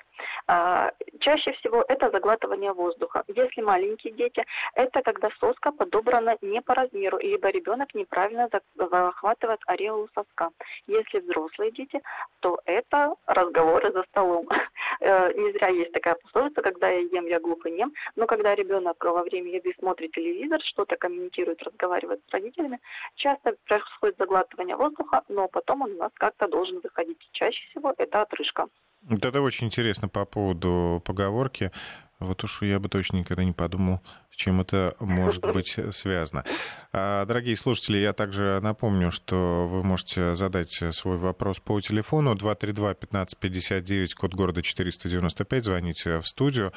[0.47, 3.25] А, чаще всего это заглатывание воздуха.
[3.29, 10.09] Если маленькие дети, это когда соска подобрана не по размеру, либо ребенок неправильно захватывает ореолу
[10.15, 10.51] соска.
[10.87, 12.01] Если взрослые дети,
[12.41, 14.49] то это разговоры за столом.
[15.01, 18.55] Э, не зря есть такая пословица, когда я ем, я глух и нем, но когда
[18.55, 22.79] ребенок во время еды смотрит телевизор, что-то комментирует, разговаривает с родителями,
[23.17, 27.19] часто происходит заглатывание воздуха, но потом он у нас как-то должен выходить.
[27.33, 28.69] Чаще всего это отрыжка.
[29.03, 31.71] Вот это очень интересно по поводу поговорки.
[32.21, 36.45] Вот уж я бы точно никогда не подумал, с чем это может быть связано.
[36.93, 44.15] А, дорогие слушатели, я также напомню, что вы можете задать свой вопрос по телефону 232-1559,
[44.17, 46.73] код города 495, звоните в студию.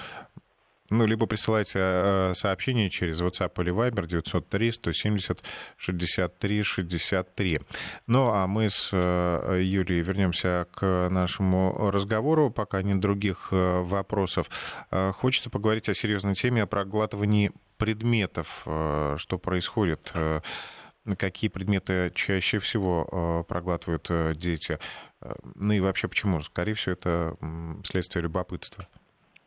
[0.91, 5.43] Ну, либо присылайте э, сообщение через WhatsApp или Viber 903 170
[5.77, 7.59] 63 63.
[8.05, 14.49] Ну, а мы с э, Юлией вернемся к нашему разговору, пока нет других э, вопросов.
[14.91, 18.61] Хочется поговорить о серьезной теме, о проглатывании предметов.
[18.63, 20.13] Что происходит?
[21.17, 24.79] Какие предметы чаще всего проглатывают дети?
[25.55, 26.41] Ну и вообще почему?
[26.41, 27.37] Скорее всего, это
[27.83, 28.87] следствие любопытства.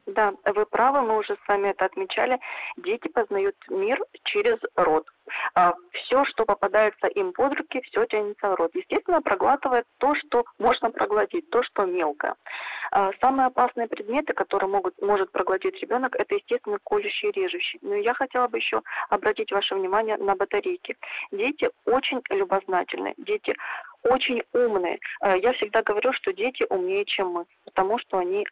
[0.09, 2.41] Да, вы правы, мы уже с вами это отмечали.
[2.79, 5.07] Дети познают мир через рот.
[5.55, 8.75] А, все, что попадается им под руки, все тянется в рот.
[8.75, 12.37] Естественно, проглатывает то, что можно проглотить, то, что мелко.
[12.91, 17.79] А, самые опасные предметы, которые могут, может проглотить ребенок, это, естественно, колющие и режущие.
[17.83, 20.97] Но я хотела бы еще обратить ваше внимание на батарейки.
[21.33, 23.55] Дети очень любознательны, дети
[24.05, 25.01] очень умные.
[25.21, 28.47] А, я всегда говорю, что дети умнее, чем мы, потому что они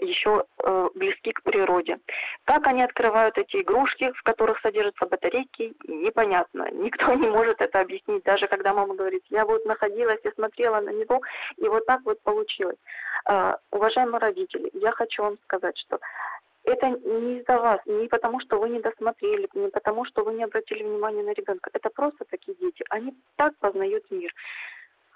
[0.00, 1.98] еще э, близки к природе.
[2.44, 6.68] Как они открывают эти игрушки, в которых содержатся батарейки, непонятно.
[6.72, 8.24] Никто не может это объяснить.
[8.24, 11.20] Даже когда мама говорит, я вот находилась и смотрела на него,
[11.56, 12.78] и вот так вот получилось.
[13.24, 16.00] А, уважаемые родители, я хочу вам сказать, что
[16.64, 20.44] это не из-за вас, не потому, что вы не досмотрели, не потому, что вы не
[20.44, 21.70] обратили внимания на ребенка.
[21.72, 22.84] Это просто такие дети.
[22.90, 24.32] Они так познают мир.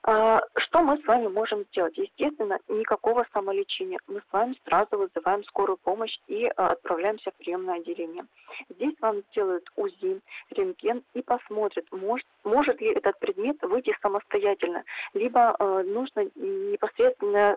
[0.07, 1.97] А, что мы с вами можем сделать?
[1.97, 3.99] Естественно, никакого самолечения.
[4.07, 8.27] Мы с вами сразу вызываем скорую помощь и а, отправляемся в приемное отделение.
[8.69, 15.57] Здесь вам сделают УЗИ, рентген и посмотрят, может, может ли этот предмет выйти самостоятельно, либо
[15.59, 17.57] э, нужно непосредственно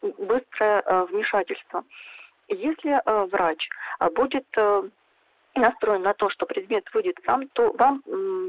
[0.00, 1.84] быстрое вмешательство.
[2.48, 3.68] Если врач
[4.14, 4.46] будет
[5.56, 8.02] настроен на то, что предмет выйдет сам, то вам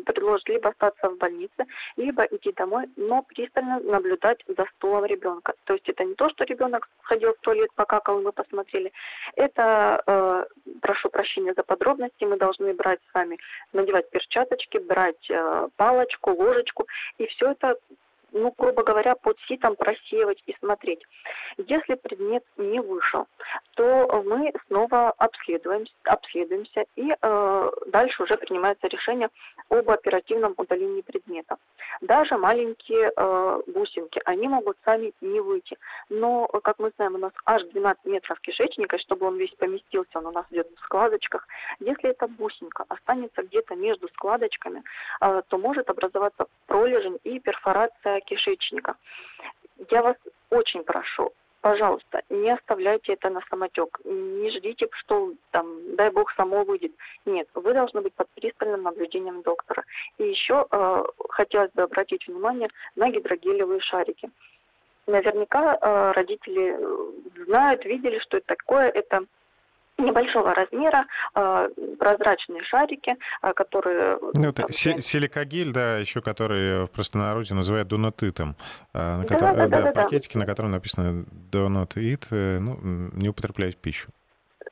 [0.05, 1.65] предложат либо остаться в больнице,
[1.95, 5.53] либо идти домой, но пристально наблюдать за стулом ребенка.
[5.65, 8.91] То есть это не то, что ребенок сходил в туалет, покакал, мы посмотрели.
[9.35, 10.45] Это, э,
[10.81, 13.37] прошу прощения за подробности, мы должны брать с вами,
[13.73, 17.77] надевать перчаточки, брать э, палочку, ложечку, и все это
[18.31, 21.01] ну, грубо говоря, под ситом просеивать и смотреть.
[21.57, 23.27] Если предмет не вышел,
[23.75, 29.29] то мы снова обследуемся, обследуемся и э, дальше уже принимается решение
[29.69, 31.57] об оперативном удалении предмета.
[32.01, 35.77] Даже маленькие э, бусинки, они могут сами не выйти.
[36.09, 40.27] Но, как мы знаем, у нас аж 12 метров кишечника, чтобы он весь поместился, он
[40.27, 41.47] у нас идет в складочках.
[41.79, 44.83] Если эта бусинка останется где-то между складочками,
[45.21, 48.95] э, то может образоваться пролежень и перфорация кишечника.
[49.89, 50.15] Я вас
[50.49, 53.99] очень прошу, пожалуйста, не оставляйте это на самотек.
[54.05, 56.93] Не ждите, что там, дай бог, само выйдет.
[57.25, 59.83] Нет, вы должны быть под пристальным наблюдением доктора.
[60.17, 64.29] И еще э, хотелось бы обратить внимание на гидрогелевые шарики.
[65.07, 66.77] Наверняка э, родители
[67.45, 68.89] знают, видели, что это такое.
[68.89, 69.25] Это
[69.97, 71.05] небольшого размера
[71.35, 74.17] э, прозрачные шарики, э, которые...
[74.33, 78.55] Ну, это силикогель, да, еще который в простонародье называют донатитом.
[78.93, 80.39] На да, который, да, да, да, пакетики, да.
[80.41, 82.77] на котором написано eat, ну,
[83.13, 84.09] не употреблять пищу.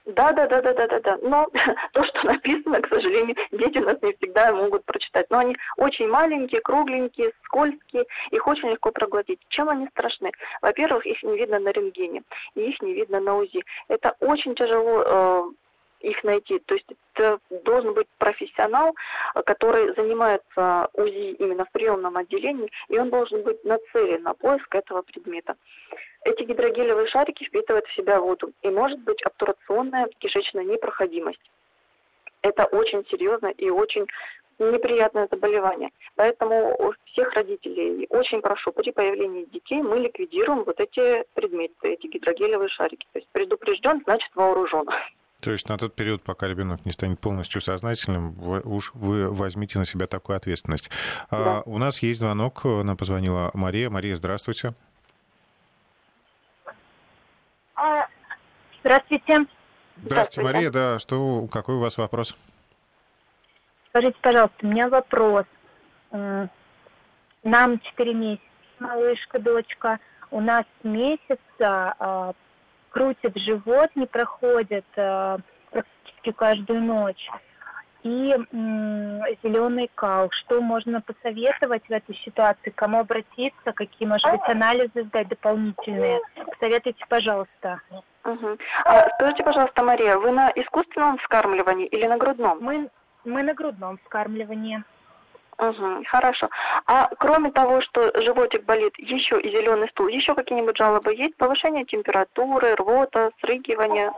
[0.05, 1.17] Да, да, да, да, да, да, да.
[1.23, 1.47] Но
[1.93, 5.25] то, что написано, к сожалению, дети нас не всегда могут прочитать.
[5.29, 9.39] Но они очень маленькие, кругленькие, скользкие, их очень легко проглотить.
[9.49, 10.31] Чем они страшны?
[10.61, 13.63] Во-первых, их не видно на рентгене, и их не видно на УЗИ.
[13.87, 15.43] Это очень тяжело э,
[16.05, 16.59] их найти.
[16.59, 18.95] То есть это должен быть профессионал,
[19.45, 25.01] который занимается УЗИ именно в приемном отделении, и он должен быть нацелен на поиск этого
[25.01, 25.55] предмета.
[26.23, 31.51] Эти гидрогелевые шарики впитывают в себя воду, и может быть обтурационная кишечная непроходимость.
[32.41, 34.07] Это очень серьезно и очень
[34.59, 35.89] неприятное заболевание.
[36.15, 42.69] Поэтому всех родителей очень прошу, при появлении детей мы ликвидируем вот эти предметы, эти гидрогелевые
[42.69, 43.05] шарики.
[43.13, 44.87] То есть предупрежден, значит вооружен.
[45.41, 49.77] То есть на тот период, пока ребенок не станет полностью сознательным, вы, уж вы возьмите
[49.77, 50.89] на себя такую ответственность.
[51.29, 51.57] А, да.
[51.57, 53.89] А, у нас есть звонок, нам позвонила Мария.
[53.89, 54.73] Мария, здравствуйте.
[57.75, 58.07] А,
[58.79, 59.45] здравствуйте.
[59.97, 60.71] Здравствуйте, Мария.
[60.71, 62.35] Да, что, какой у вас вопрос?
[63.89, 65.45] Скажите, пожалуйста, у меня вопрос.
[66.11, 66.49] Нам
[67.79, 68.43] 4 месяца,
[68.79, 69.99] малышка, дочка.
[70.31, 72.35] У нас месяца
[72.95, 75.37] крутит живот, не проходит а,
[75.69, 77.29] практически каждую ночь.
[78.03, 78.35] И
[79.43, 80.29] зеленый кал.
[80.31, 82.69] Что можно посоветовать в этой ситуации?
[82.69, 83.73] Кому обратиться?
[83.73, 86.21] Какие, может быть, анализы сдать дополнительные?
[86.51, 87.81] Посоветуйте, пожалуйста.
[88.23, 88.57] Угу.
[88.85, 92.59] А, скажите, пожалуйста, Мария, вы на искусственном вскармливании или на грудном?
[92.61, 92.89] Мы,
[93.25, 94.83] мы на грудном вскармливании.
[95.57, 96.49] Угу, хорошо.
[96.85, 101.37] А кроме того, что животик болит, еще и зеленый стул, еще какие-нибудь жалобы есть?
[101.37, 104.11] Повышение температуры, рвота, срыгивание?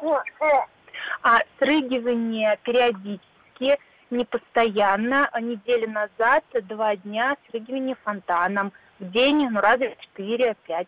[1.21, 3.77] А срыгивание периодически,
[4.09, 5.29] не постоянно.
[5.39, 8.71] Неделю назад, два дня срыгивание фонтаном.
[8.99, 10.87] В день, ну, раза в 4-5.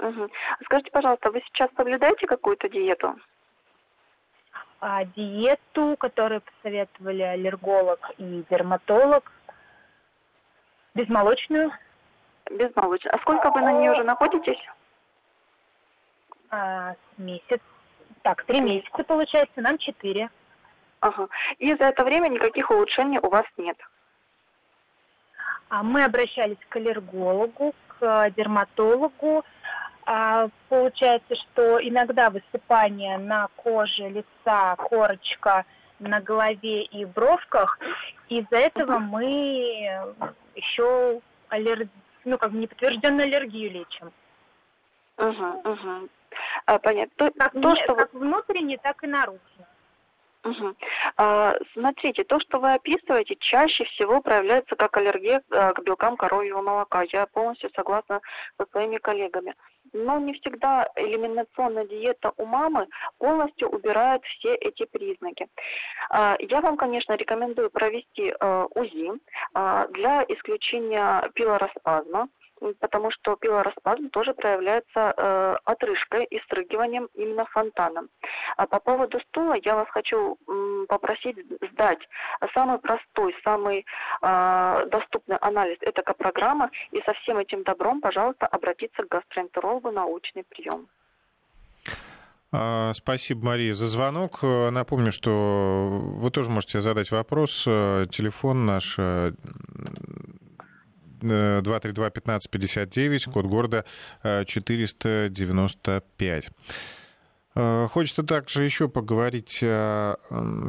[0.00, 0.28] Угу.
[0.64, 3.14] Скажите, пожалуйста, вы сейчас соблюдаете какую-то диету?
[4.80, 9.30] А, диету, которую посоветовали аллерголог и дерматолог,
[10.94, 11.72] Безмолочную.
[12.50, 13.14] Безмолочную.
[13.14, 14.60] А сколько вы на ней уже находитесь?
[16.50, 17.60] А, месяц.
[18.22, 20.30] Так, три месяца получается, нам четыре.
[21.00, 21.28] Ага.
[21.58, 23.78] И за это время никаких улучшений у вас нет?
[25.68, 29.44] А мы обращались к аллергологу, к дерматологу.
[30.04, 35.64] А, получается, что иногда высыпание на коже лица, корочка
[36.00, 37.78] на голове и бровках.
[38.28, 40.14] Из-за этого мы
[40.60, 41.88] еще аллер...
[42.24, 44.12] ну, как бы неподтвержденную аллергию лечим.
[45.16, 46.08] Угу, угу.
[46.66, 47.30] А, понятно.
[47.36, 49.66] Как, то, не, что как внутренне, так и наружно.
[50.42, 50.74] Угу.
[51.16, 56.62] А, смотрите, то, что вы описываете, чаще всего проявляется как аллергия а, к белкам коровьего
[56.62, 57.02] молока.
[57.12, 58.20] Я полностью согласна
[58.56, 59.54] со своими коллегами.
[59.92, 62.86] Но не всегда элиминационная диета у мамы
[63.18, 65.46] полностью убирает все эти признаки.
[66.08, 69.12] А, я вам, конечно, рекомендую провести а, УЗИ
[69.52, 72.28] а, для исключения пилороспазма
[72.80, 78.08] потому что пилороспазм тоже проявляется э, отрыжкой и стрыгиванием именно фонтаном.
[78.56, 81.36] А по поводу стула я вас хочу м, попросить
[81.72, 82.00] сдать
[82.54, 83.86] самый простой, самый
[84.22, 90.00] э, доступный анализ– это капрограмма, и со всем этим добром, пожалуйста, обратиться к гастроэнтерологу на
[90.00, 90.88] научный прием.
[92.52, 94.42] А, спасибо, Мария, за звонок.
[94.42, 97.62] Напомню, что вы тоже можете задать вопрос.
[97.62, 98.98] Телефон наш
[101.22, 103.84] 232-1559, код города
[104.22, 106.50] 495.
[107.54, 110.16] Э, хочется также еще поговорить о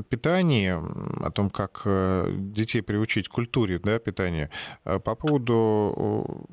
[0.09, 0.75] питании,
[1.25, 4.49] о том, как э, детей приучить к культуре да, питания.
[4.83, 6.47] Э, по поводу,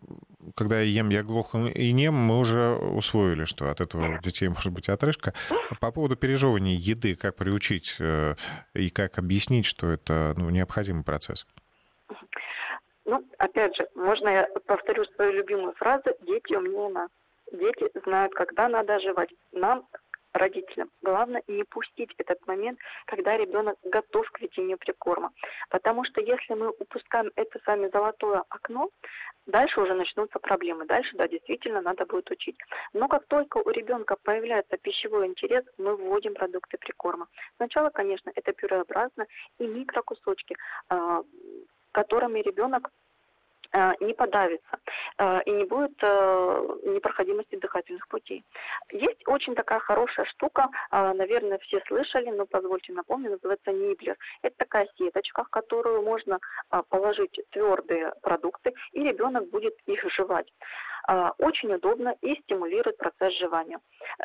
[0.55, 4.49] когда я ем, я глух и нем, мы уже усвоили, что от этого у детей
[4.49, 5.33] может быть отрыжка.
[5.81, 11.47] По поводу пережевывания еды, как приучить и как объяснить, что это ну, необходимый процесс?
[13.09, 17.09] Ну, опять же, можно я повторю свою любимую фразу «дети умнее нас».
[17.51, 19.31] Дети знают, когда надо жевать.
[19.51, 19.89] Нам
[20.35, 20.91] родителям.
[21.01, 25.33] Главное не пустить этот момент, когда ребенок готов к ведению прикорма.
[25.71, 28.91] Потому что если мы упускаем это с вами золотое окно,
[29.47, 30.85] дальше уже начнутся проблемы.
[30.85, 32.59] Дальше, да, действительно надо будет учить.
[32.93, 37.27] Но как только у ребенка появляется пищевой интерес, мы вводим продукты прикорма.
[37.57, 39.27] Сначала, конечно, это пюреобразно
[39.59, 40.57] и микрокусочки,
[40.91, 41.23] а,
[41.93, 42.91] которыми ребенок
[43.73, 44.79] Э, не подавится
[45.19, 48.43] э, и не будет э, непроходимости дыхательных путей.
[48.91, 54.17] Есть очень такая хорошая штука, наверное, все слышали, но позвольте напомнить, называется ниблер.
[54.41, 56.39] Это такая сеточка, в которую можно
[56.89, 60.51] положить твердые продукты, и ребенок будет их жевать.
[61.39, 63.81] Очень удобно и стимулирует процесс жевания.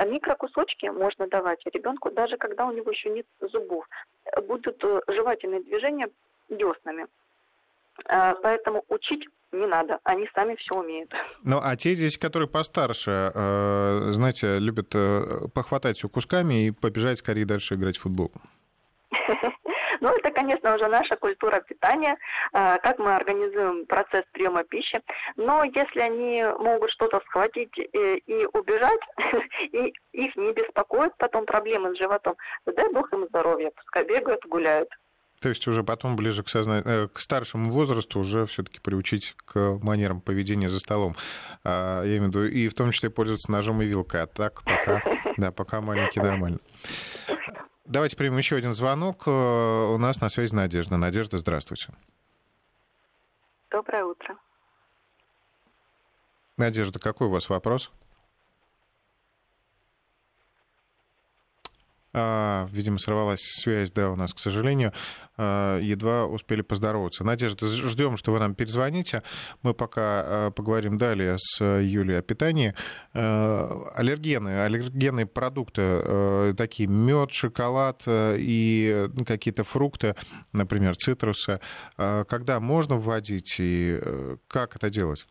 [0.06, 3.86] Микрокусочки можно давать ребенку, даже когда у него еще нет зубов.
[4.48, 6.10] Будут жевательные движения
[6.50, 7.08] деснами.
[8.08, 11.14] А, поэтому учить не надо, они сами все умеют.
[11.44, 17.20] Ну, а те здесь, которые постарше, э, знаете, любят э, похватать все кусками и побежать
[17.20, 18.32] скорее дальше играть в футбол.
[20.02, 22.18] Ну, это, конечно, уже наша культура питания,
[22.52, 25.02] э, как мы организуем процесс приема пищи.
[25.38, 29.00] Но если они могут что-то схватить и убежать,
[29.62, 32.36] и их не беспокоят потом проблемы с животом,
[32.66, 34.90] дай бог им здоровья, пускай бегают, гуляют.
[35.44, 36.82] То есть уже потом ближе к, созна...
[36.86, 41.18] Э, к старшему возрасту уже все-таки приучить к манерам поведения за столом.
[41.66, 44.22] А, я имею в виду, и в том числе пользоваться ножом и вилкой.
[44.22, 45.04] А так пока,
[45.36, 46.60] да, пока маленький нормально.
[47.84, 49.24] Давайте примем еще один звонок.
[49.28, 50.96] Э, у нас на связи Надежда.
[50.96, 51.90] Надежда, здравствуйте.
[53.70, 54.38] Доброе утро.
[56.56, 57.92] Надежда, какой у вас вопрос?
[62.14, 64.94] Видимо, сорвалась связь, да, у нас, к сожалению.
[65.36, 67.24] А, едва успели поздороваться.
[67.24, 69.24] Надежда, ждем, что вы нам перезвоните.
[69.64, 72.76] Мы пока а, поговорим далее с Юлией о питании.
[73.14, 80.16] Аллергены, аллергенные продукты, такие мед, шоколад и какие-то фрукты,
[80.52, 81.60] например, цитрусы.
[81.96, 84.00] Когда можно вводить и
[84.48, 85.26] как это делать?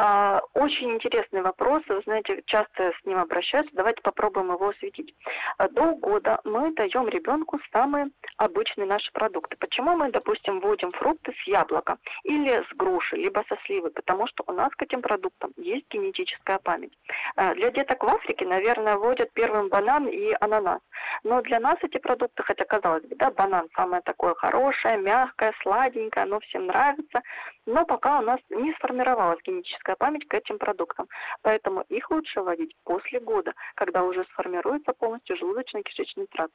[0.00, 5.12] А, очень интересный вопрос, вы знаете, часто с ним обращаются, давайте попробуем его осветить.
[5.56, 9.56] А, до года мы даем ребенку самые обычные наши продукты.
[9.56, 13.90] Почему мы, допустим, вводим фрукты с яблока или с груши, либо со сливы?
[13.90, 16.92] Потому что у нас к этим продуктам есть генетическая память.
[17.34, 20.80] А, для деток в Африке, наверное, вводят первым банан и ананас.
[21.24, 26.24] Но для нас эти продукты, хотя казалось бы, да, банан самое такое хорошее, мягкое, сладенькое,
[26.24, 27.22] оно всем нравится,
[27.66, 31.08] но пока у нас не сформировалась генетическая память к этим продуктам.
[31.42, 36.54] Поэтому их лучше вводить после года, когда уже сформируется полностью желудочно-кишечный тракт.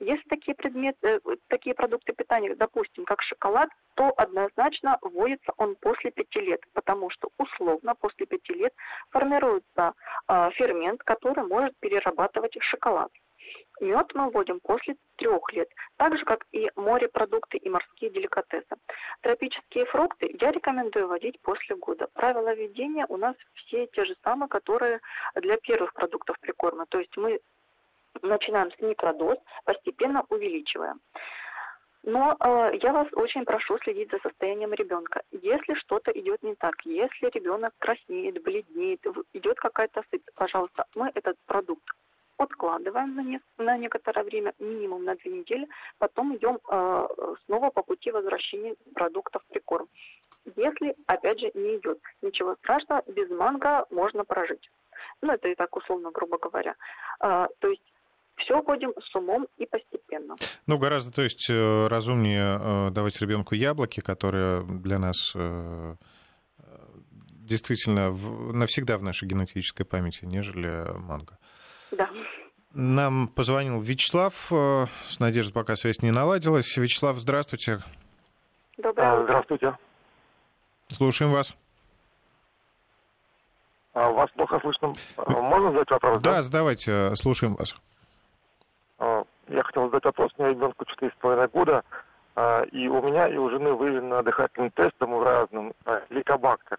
[0.00, 6.10] Если такие предметы, э, такие продукты питания, допустим, как шоколад, то однозначно вводится он после
[6.10, 8.72] пяти лет, потому что условно после пяти лет
[9.10, 9.94] формируется
[10.28, 13.10] э, фермент, который может перерабатывать шоколад.
[13.80, 18.76] Мед мы вводим после трех лет, так же, как и морепродукты и морские деликатесы.
[19.20, 22.08] Тропические фрукты я рекомендую вводить после года.
[22.12, 25.00] Правила введения у нас все те же самые, которые
[25.34, 26.86] для первых продуктов прикорма.
[26.86, 27.40] То есть мы
[28.22, 31.00] начинаем с микродоз, постепенно увеличиваем.
[32.04, 35.22] Но э, я вас очень прошу следить за состоянием ребенка.
[35.30, 41.36] Если что-то идет не так, если ребенок краснеет, бледнеет, идет какая-то сыпь, пожалуйста, мы этот
[41.46, 41.84] продукт
[42.38, 45.68] откладываем на, не, на некоторое время, минимум на две недели,
[45.98, 47.08] потом идем э,
[47.46, 49.88] снова по пути возвращения продуктов в прикорм.
[50.56, 54.70] Если, опять же, не идет, ничего страшного, без манго можно прожить.
[55.20, 56.74] Ну, это и так условно, грубо говоря.
[57.20, 57.82] Э, то есть
[58.38, 60.36] все ходим с умом и постепенно.
[60.66, 65.96] Ну, гораздо, то есть, э, разумнее э, давать ребенку яблоки, которые для нас э,
[67.48, 71.38] действительно навсегда в нашей генетической памяти, нежели манго.
[72.80, 74.52] Нам позвонил Вячеслав.
[74.52, 76.76] Э, с Надеждой пока связь не наладилась.
[76.76, 77.80] Вячеслав, здравствуйте.
[78.76, 79.24] Доброе а, утро.
[79.24, 79.76] Здравствуйте.
[80.86, 81.52] Слушаем вас.
[83.94, 84.92] А, вас плохо слышно.
[85.16, 86.22] А, можно задать вопрос?
[86.22, 86.42] Да, да?
[86.42, 87.74] задавайте, слушаем вас.
[89.00, 90.30] Я хотел задать вопрос.
[90.38, 91.82] У меня ребенку 4,5 года,
[92.70, 95.72] и у меня и у жены выявлено дыхательным тестом в разном
[96.10, 96.78] лейкобактер.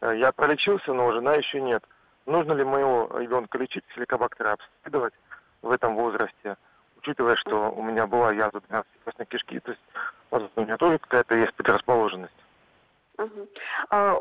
[0.00, 1.84] Я пролечился, но у жена еще нет.
[2.30, 5.14] Нужно ли моего ребенка лечить, лейкобактера обследовать
[5.62, 6.56] в этом возрасте,
[6.98, 9.82] учитывая, что у меня была язва 12 кишки, то есть,
[10.30, 12.32] возможно, у меня тоже какая-то есть предрасположенность?
[13.90, 14.16] А,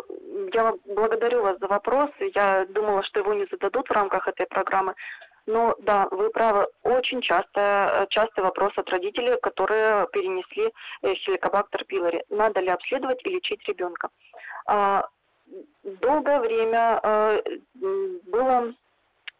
[0.53, 2.09] я благодарю вас за вопрос.
[2.33, 4.95] Я думала, что его не зададут в рамках этой программы.
[5.45, 10.71] Но да, вы правы, очень часто, частый вопрос от родителей, которые перенесли
[11.03, 12.23] э, хеликобактер пилори.
[12.29, 14.09] Надо ли обследовать и лечить ребенка?
[15.83, 17.41] Долгое время э,
[18.27, 18.73] было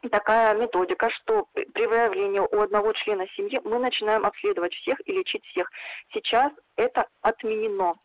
[0.10, 5.46] такая методика, что при выявлении у одного члена семьи мы начинаем обследовать всех и лечить
[5.46, 5.70] всех.
[6.14, 7.96] Сейчас это отменено.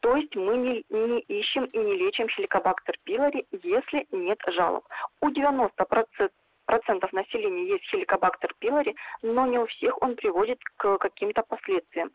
[0.00, 4.84] То есть мы не, не ищем и не лечим хеликобактер пилори, если нет жалоб.
[5.20, 6.30] У 90%
[6.66, 12.10] процентов населения есть хеликобактер пилори, но не у всех он приводит к каким-то последствиям.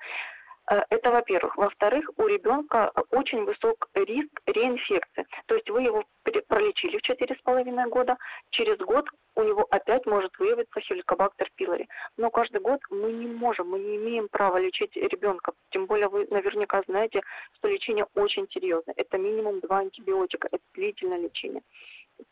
[0.72, 1.58] Э, это во-первых.
[1.58, 5.28] Во-вторых, у ребенка очень высок риск реинфекции.
[5.48, 6.06] То есть вы его
[6.48, 8.18] пролечили в 4,5 года,
[8.52, 9.06] через год
[9.36, 11.90] у него опять может выявиться хеликобактер пилори.
[12.16, 15.52] Но каждый год мы не можем, мы не имеем права лечить ребенка.
[15.72, 17.22] Тем более вы наверняка знаете,
[17.58, 18.96] что лечение очень серьезное.
[18.96, 21.64] Это минимум два антибиотика, это длительное лечение.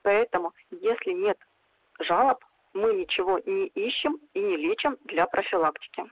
[0.01, 1.37] Поэтому, если нет
[1.99, 6.05] жалоб, мы ничего не ищем и не лечим для профилактики.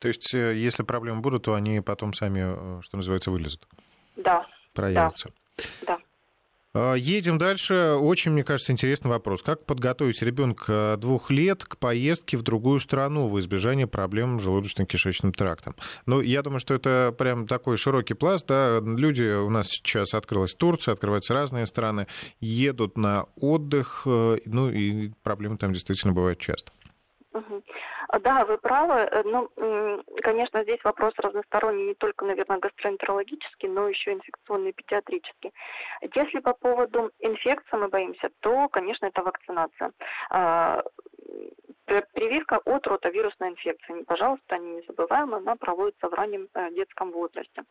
[0.00, 3.68] То есть, э, если проблемы будут, то они потом сами, э, что называется, вылезут?
[4.16, 4.46] Да.
[4.74, 5.30] Проявятся?
[5.86, 5.98] Да.
[6.72, 7.96] А, едем дальше.
[8.00, 9.42] Очень, мне кажется, интересный вопрос.
[9.42, 15.32] Как подготовить ребенка двух лет к поездке в другую страну в избежание проблем с желудочно-кишечным
[15.32, 15.74] трактом?
[16.06, 18.46] Ну, я думаю, что это прям такой широкий пласт.
[18.46, 18.80] Да?
[18.80, 22.06] Люди, у нас сейчас открылась Турция, открываются разные страны,
[22.38, 26.72] едут на отдых, э, ну и проблемы там действительно бывают часто.
[27.32, 27.62] Угу.
[28.18, 28.94] Да, вы правы.
[28.94, 29.48] Э, ну,
[30.22, 35.52] конечно, здесь вопрос разносторонний, не только, наверное, гастроэнтерологический, но еще инфекционный, педиатрический.
[36.14, 39.92] Если по поводу инфекции мы боимся, то, конечно, это вакцинация.
[40.30, 40.82] А,
[42.12, 44.02] прививка от ротавирусной инфекции.
[44.04, 47.62] Пожалуйста, не забываем, она проводится в раннем э, детском возрасте.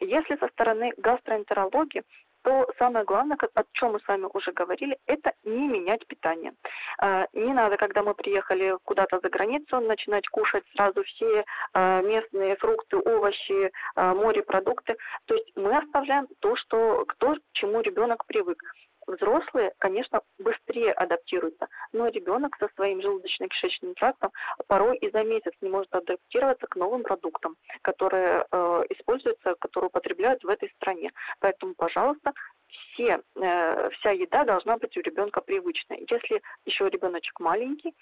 [0.00, 2.02] Если со стороны гастроэнтерологии,
[2.46, 6.52] то самое главное, о чем мы с вами уже говорили, это не менять питание.
[7.00, 12.54] А, не надо, когда мы приехали куда-то за границу, начинать кушать сразу все а, местные
[12.54, 14.96] фрукты, овощи, а, морепродукты.
[15.24, 18.62] То есть мы оставляем то, что, к то, к чему ребенок привык.
[19.06, 24.32] Взрослые, конечно, быстрее адаптируются, но ребенок со своим желудочно-кишечным трактом
[24.66, 30.42] порой и за месяц не может адаптироваться к новым продуктам, которые э, используются, которые употребляют
[30.42, 31.12] в этой стране.
[31.38, 32.32] Поэтому, пожалуйста,
[32.68, 36.06] все, э, вся еда должна быть у ребенка привычной.
[36.10, 37.94] Если еще ребеночек маленький,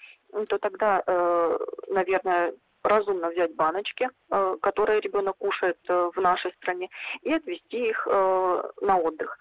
[0.47, 1.57] то тогда, э,
[1.89, 2.53] наверное,
[2.85, 6.89] разумно взять баночки, э, которые ребенок кушает э, в нашей стране,
[7.21, 9.37] и отвезти их э, на отдых.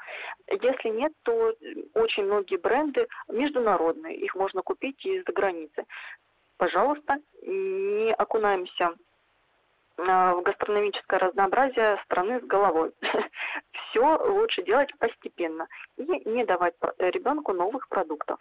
[0.48, 1.54] Если нет, то
[1.94, 5.84] очень многие бренды международные, их можно купить из-за границы.
[6.56, 8.94] Пожалуйста, не окунаемся
[9.96, 12.92] в гастрономическое разнообразие страны с головой.
[13.72, 18.40] Все лучше делать постепенно и не давать ребенку новых продуктов.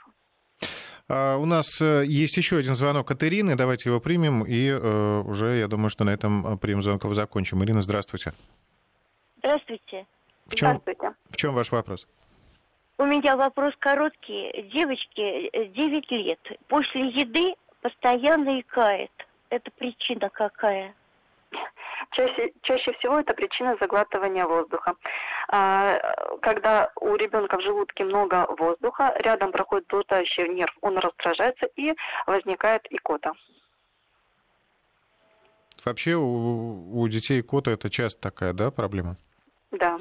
[1.10, 3.56] А, у нас э, есть еще один звонок от Ирины.
[3.56, 4.44] Давайте его примем.
[4.44, 7.64] И э, уже, я думаю, что на этом э, прием звонков закончим.
[7.64, 8.34] Ирина, здравствуйте.
[9.40, 10.06] Здравствуйте.
[10.48, 11.16] В чем, здравствуйте.
[11.30, 12.08] В чем ваш вопрос?
[12.98, 14.70] У меня вопрос короткий.
[14.74, 16.40] Девочке 9 лет.
[16.68, 19.12] После еды постоянно икает.
[19.50, 20.94] Это причина какая?
[22.12, 24.96] Чаще, чаще всего это причина заглатывания воздуха.
[25.50, 26.00] А,
[26.42, 31.94] когда у ребенка в желудке много воздуха, рядом проходит блуждающий нерв, он раздражается и
[32.28, 33.34] возникает икота.
[35.86, 39.18] Вообще у, у детей икота это часто такая, да, проблема?
[39.72, 40.00] Да.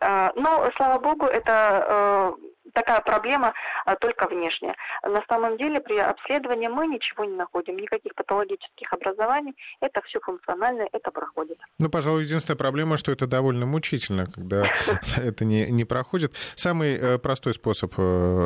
[0.00, 3.52] А, но, слава богу, это э, такая проблема
[3.84, 4.74] а, только внешняя.
[5.02, 9.54] На самом деле при обследовании мы ничего не находим, никаких патологических образований.
[9.80, 11.58] Это все функционально, это проходит.
[11.78, 14.70] Ну, пожалуй, единственная проблема, что это довольно мучительно, когда
[15.16, 16.32] это не, не проходит.
[16.54, 18.02] Самый э, простой способ э,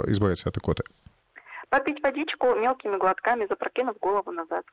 [0.06, 0.84] избавиться от икоты?
[1.68, 4.64] Попить водичку мелкими глотками, запрокинув голову назад.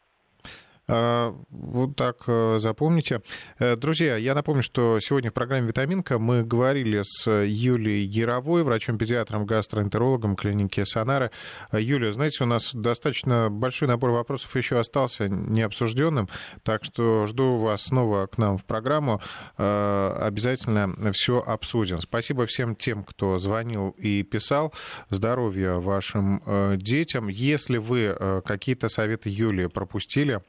[0.89, 2.23] Вот так
[2.59, 3.21] запомните.
[3.59, 10.35] Друзья, я напомню, что сегодня в программе «Витаминка» мы говорили с Юлией Яровой, врачом-педиатром, гастроэнтерологом
[10.35, 11.29] клиники Сонары.
[11.71, 16.27] Юлия, знаете, у нас достаточно большой набор вопросов еще остался необсужденным,
[16.63, 19.21] так что жду вас снова к нам в программу.
[19.57, 22.01] Обязательно все обсудим.
[22.01, 24.73] Спасибо всем тем, кто звонил и писал.
[25.11, 26.41] Здоровья вашим
[26.77, 27.27] детям.
[27.27, 30.41] Если вы какие-то советы Юлии пропустили,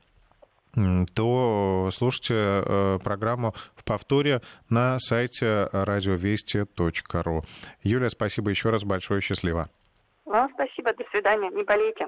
[1.15, 7.43] то слушайте э, программу в повторе на сайте радиовести.ру.
[7.83, 9.69] Юлия, спасибо еще раз большое, счастливо.
[10.25, 12.07] Вам спасибо, до свидания, не болейте.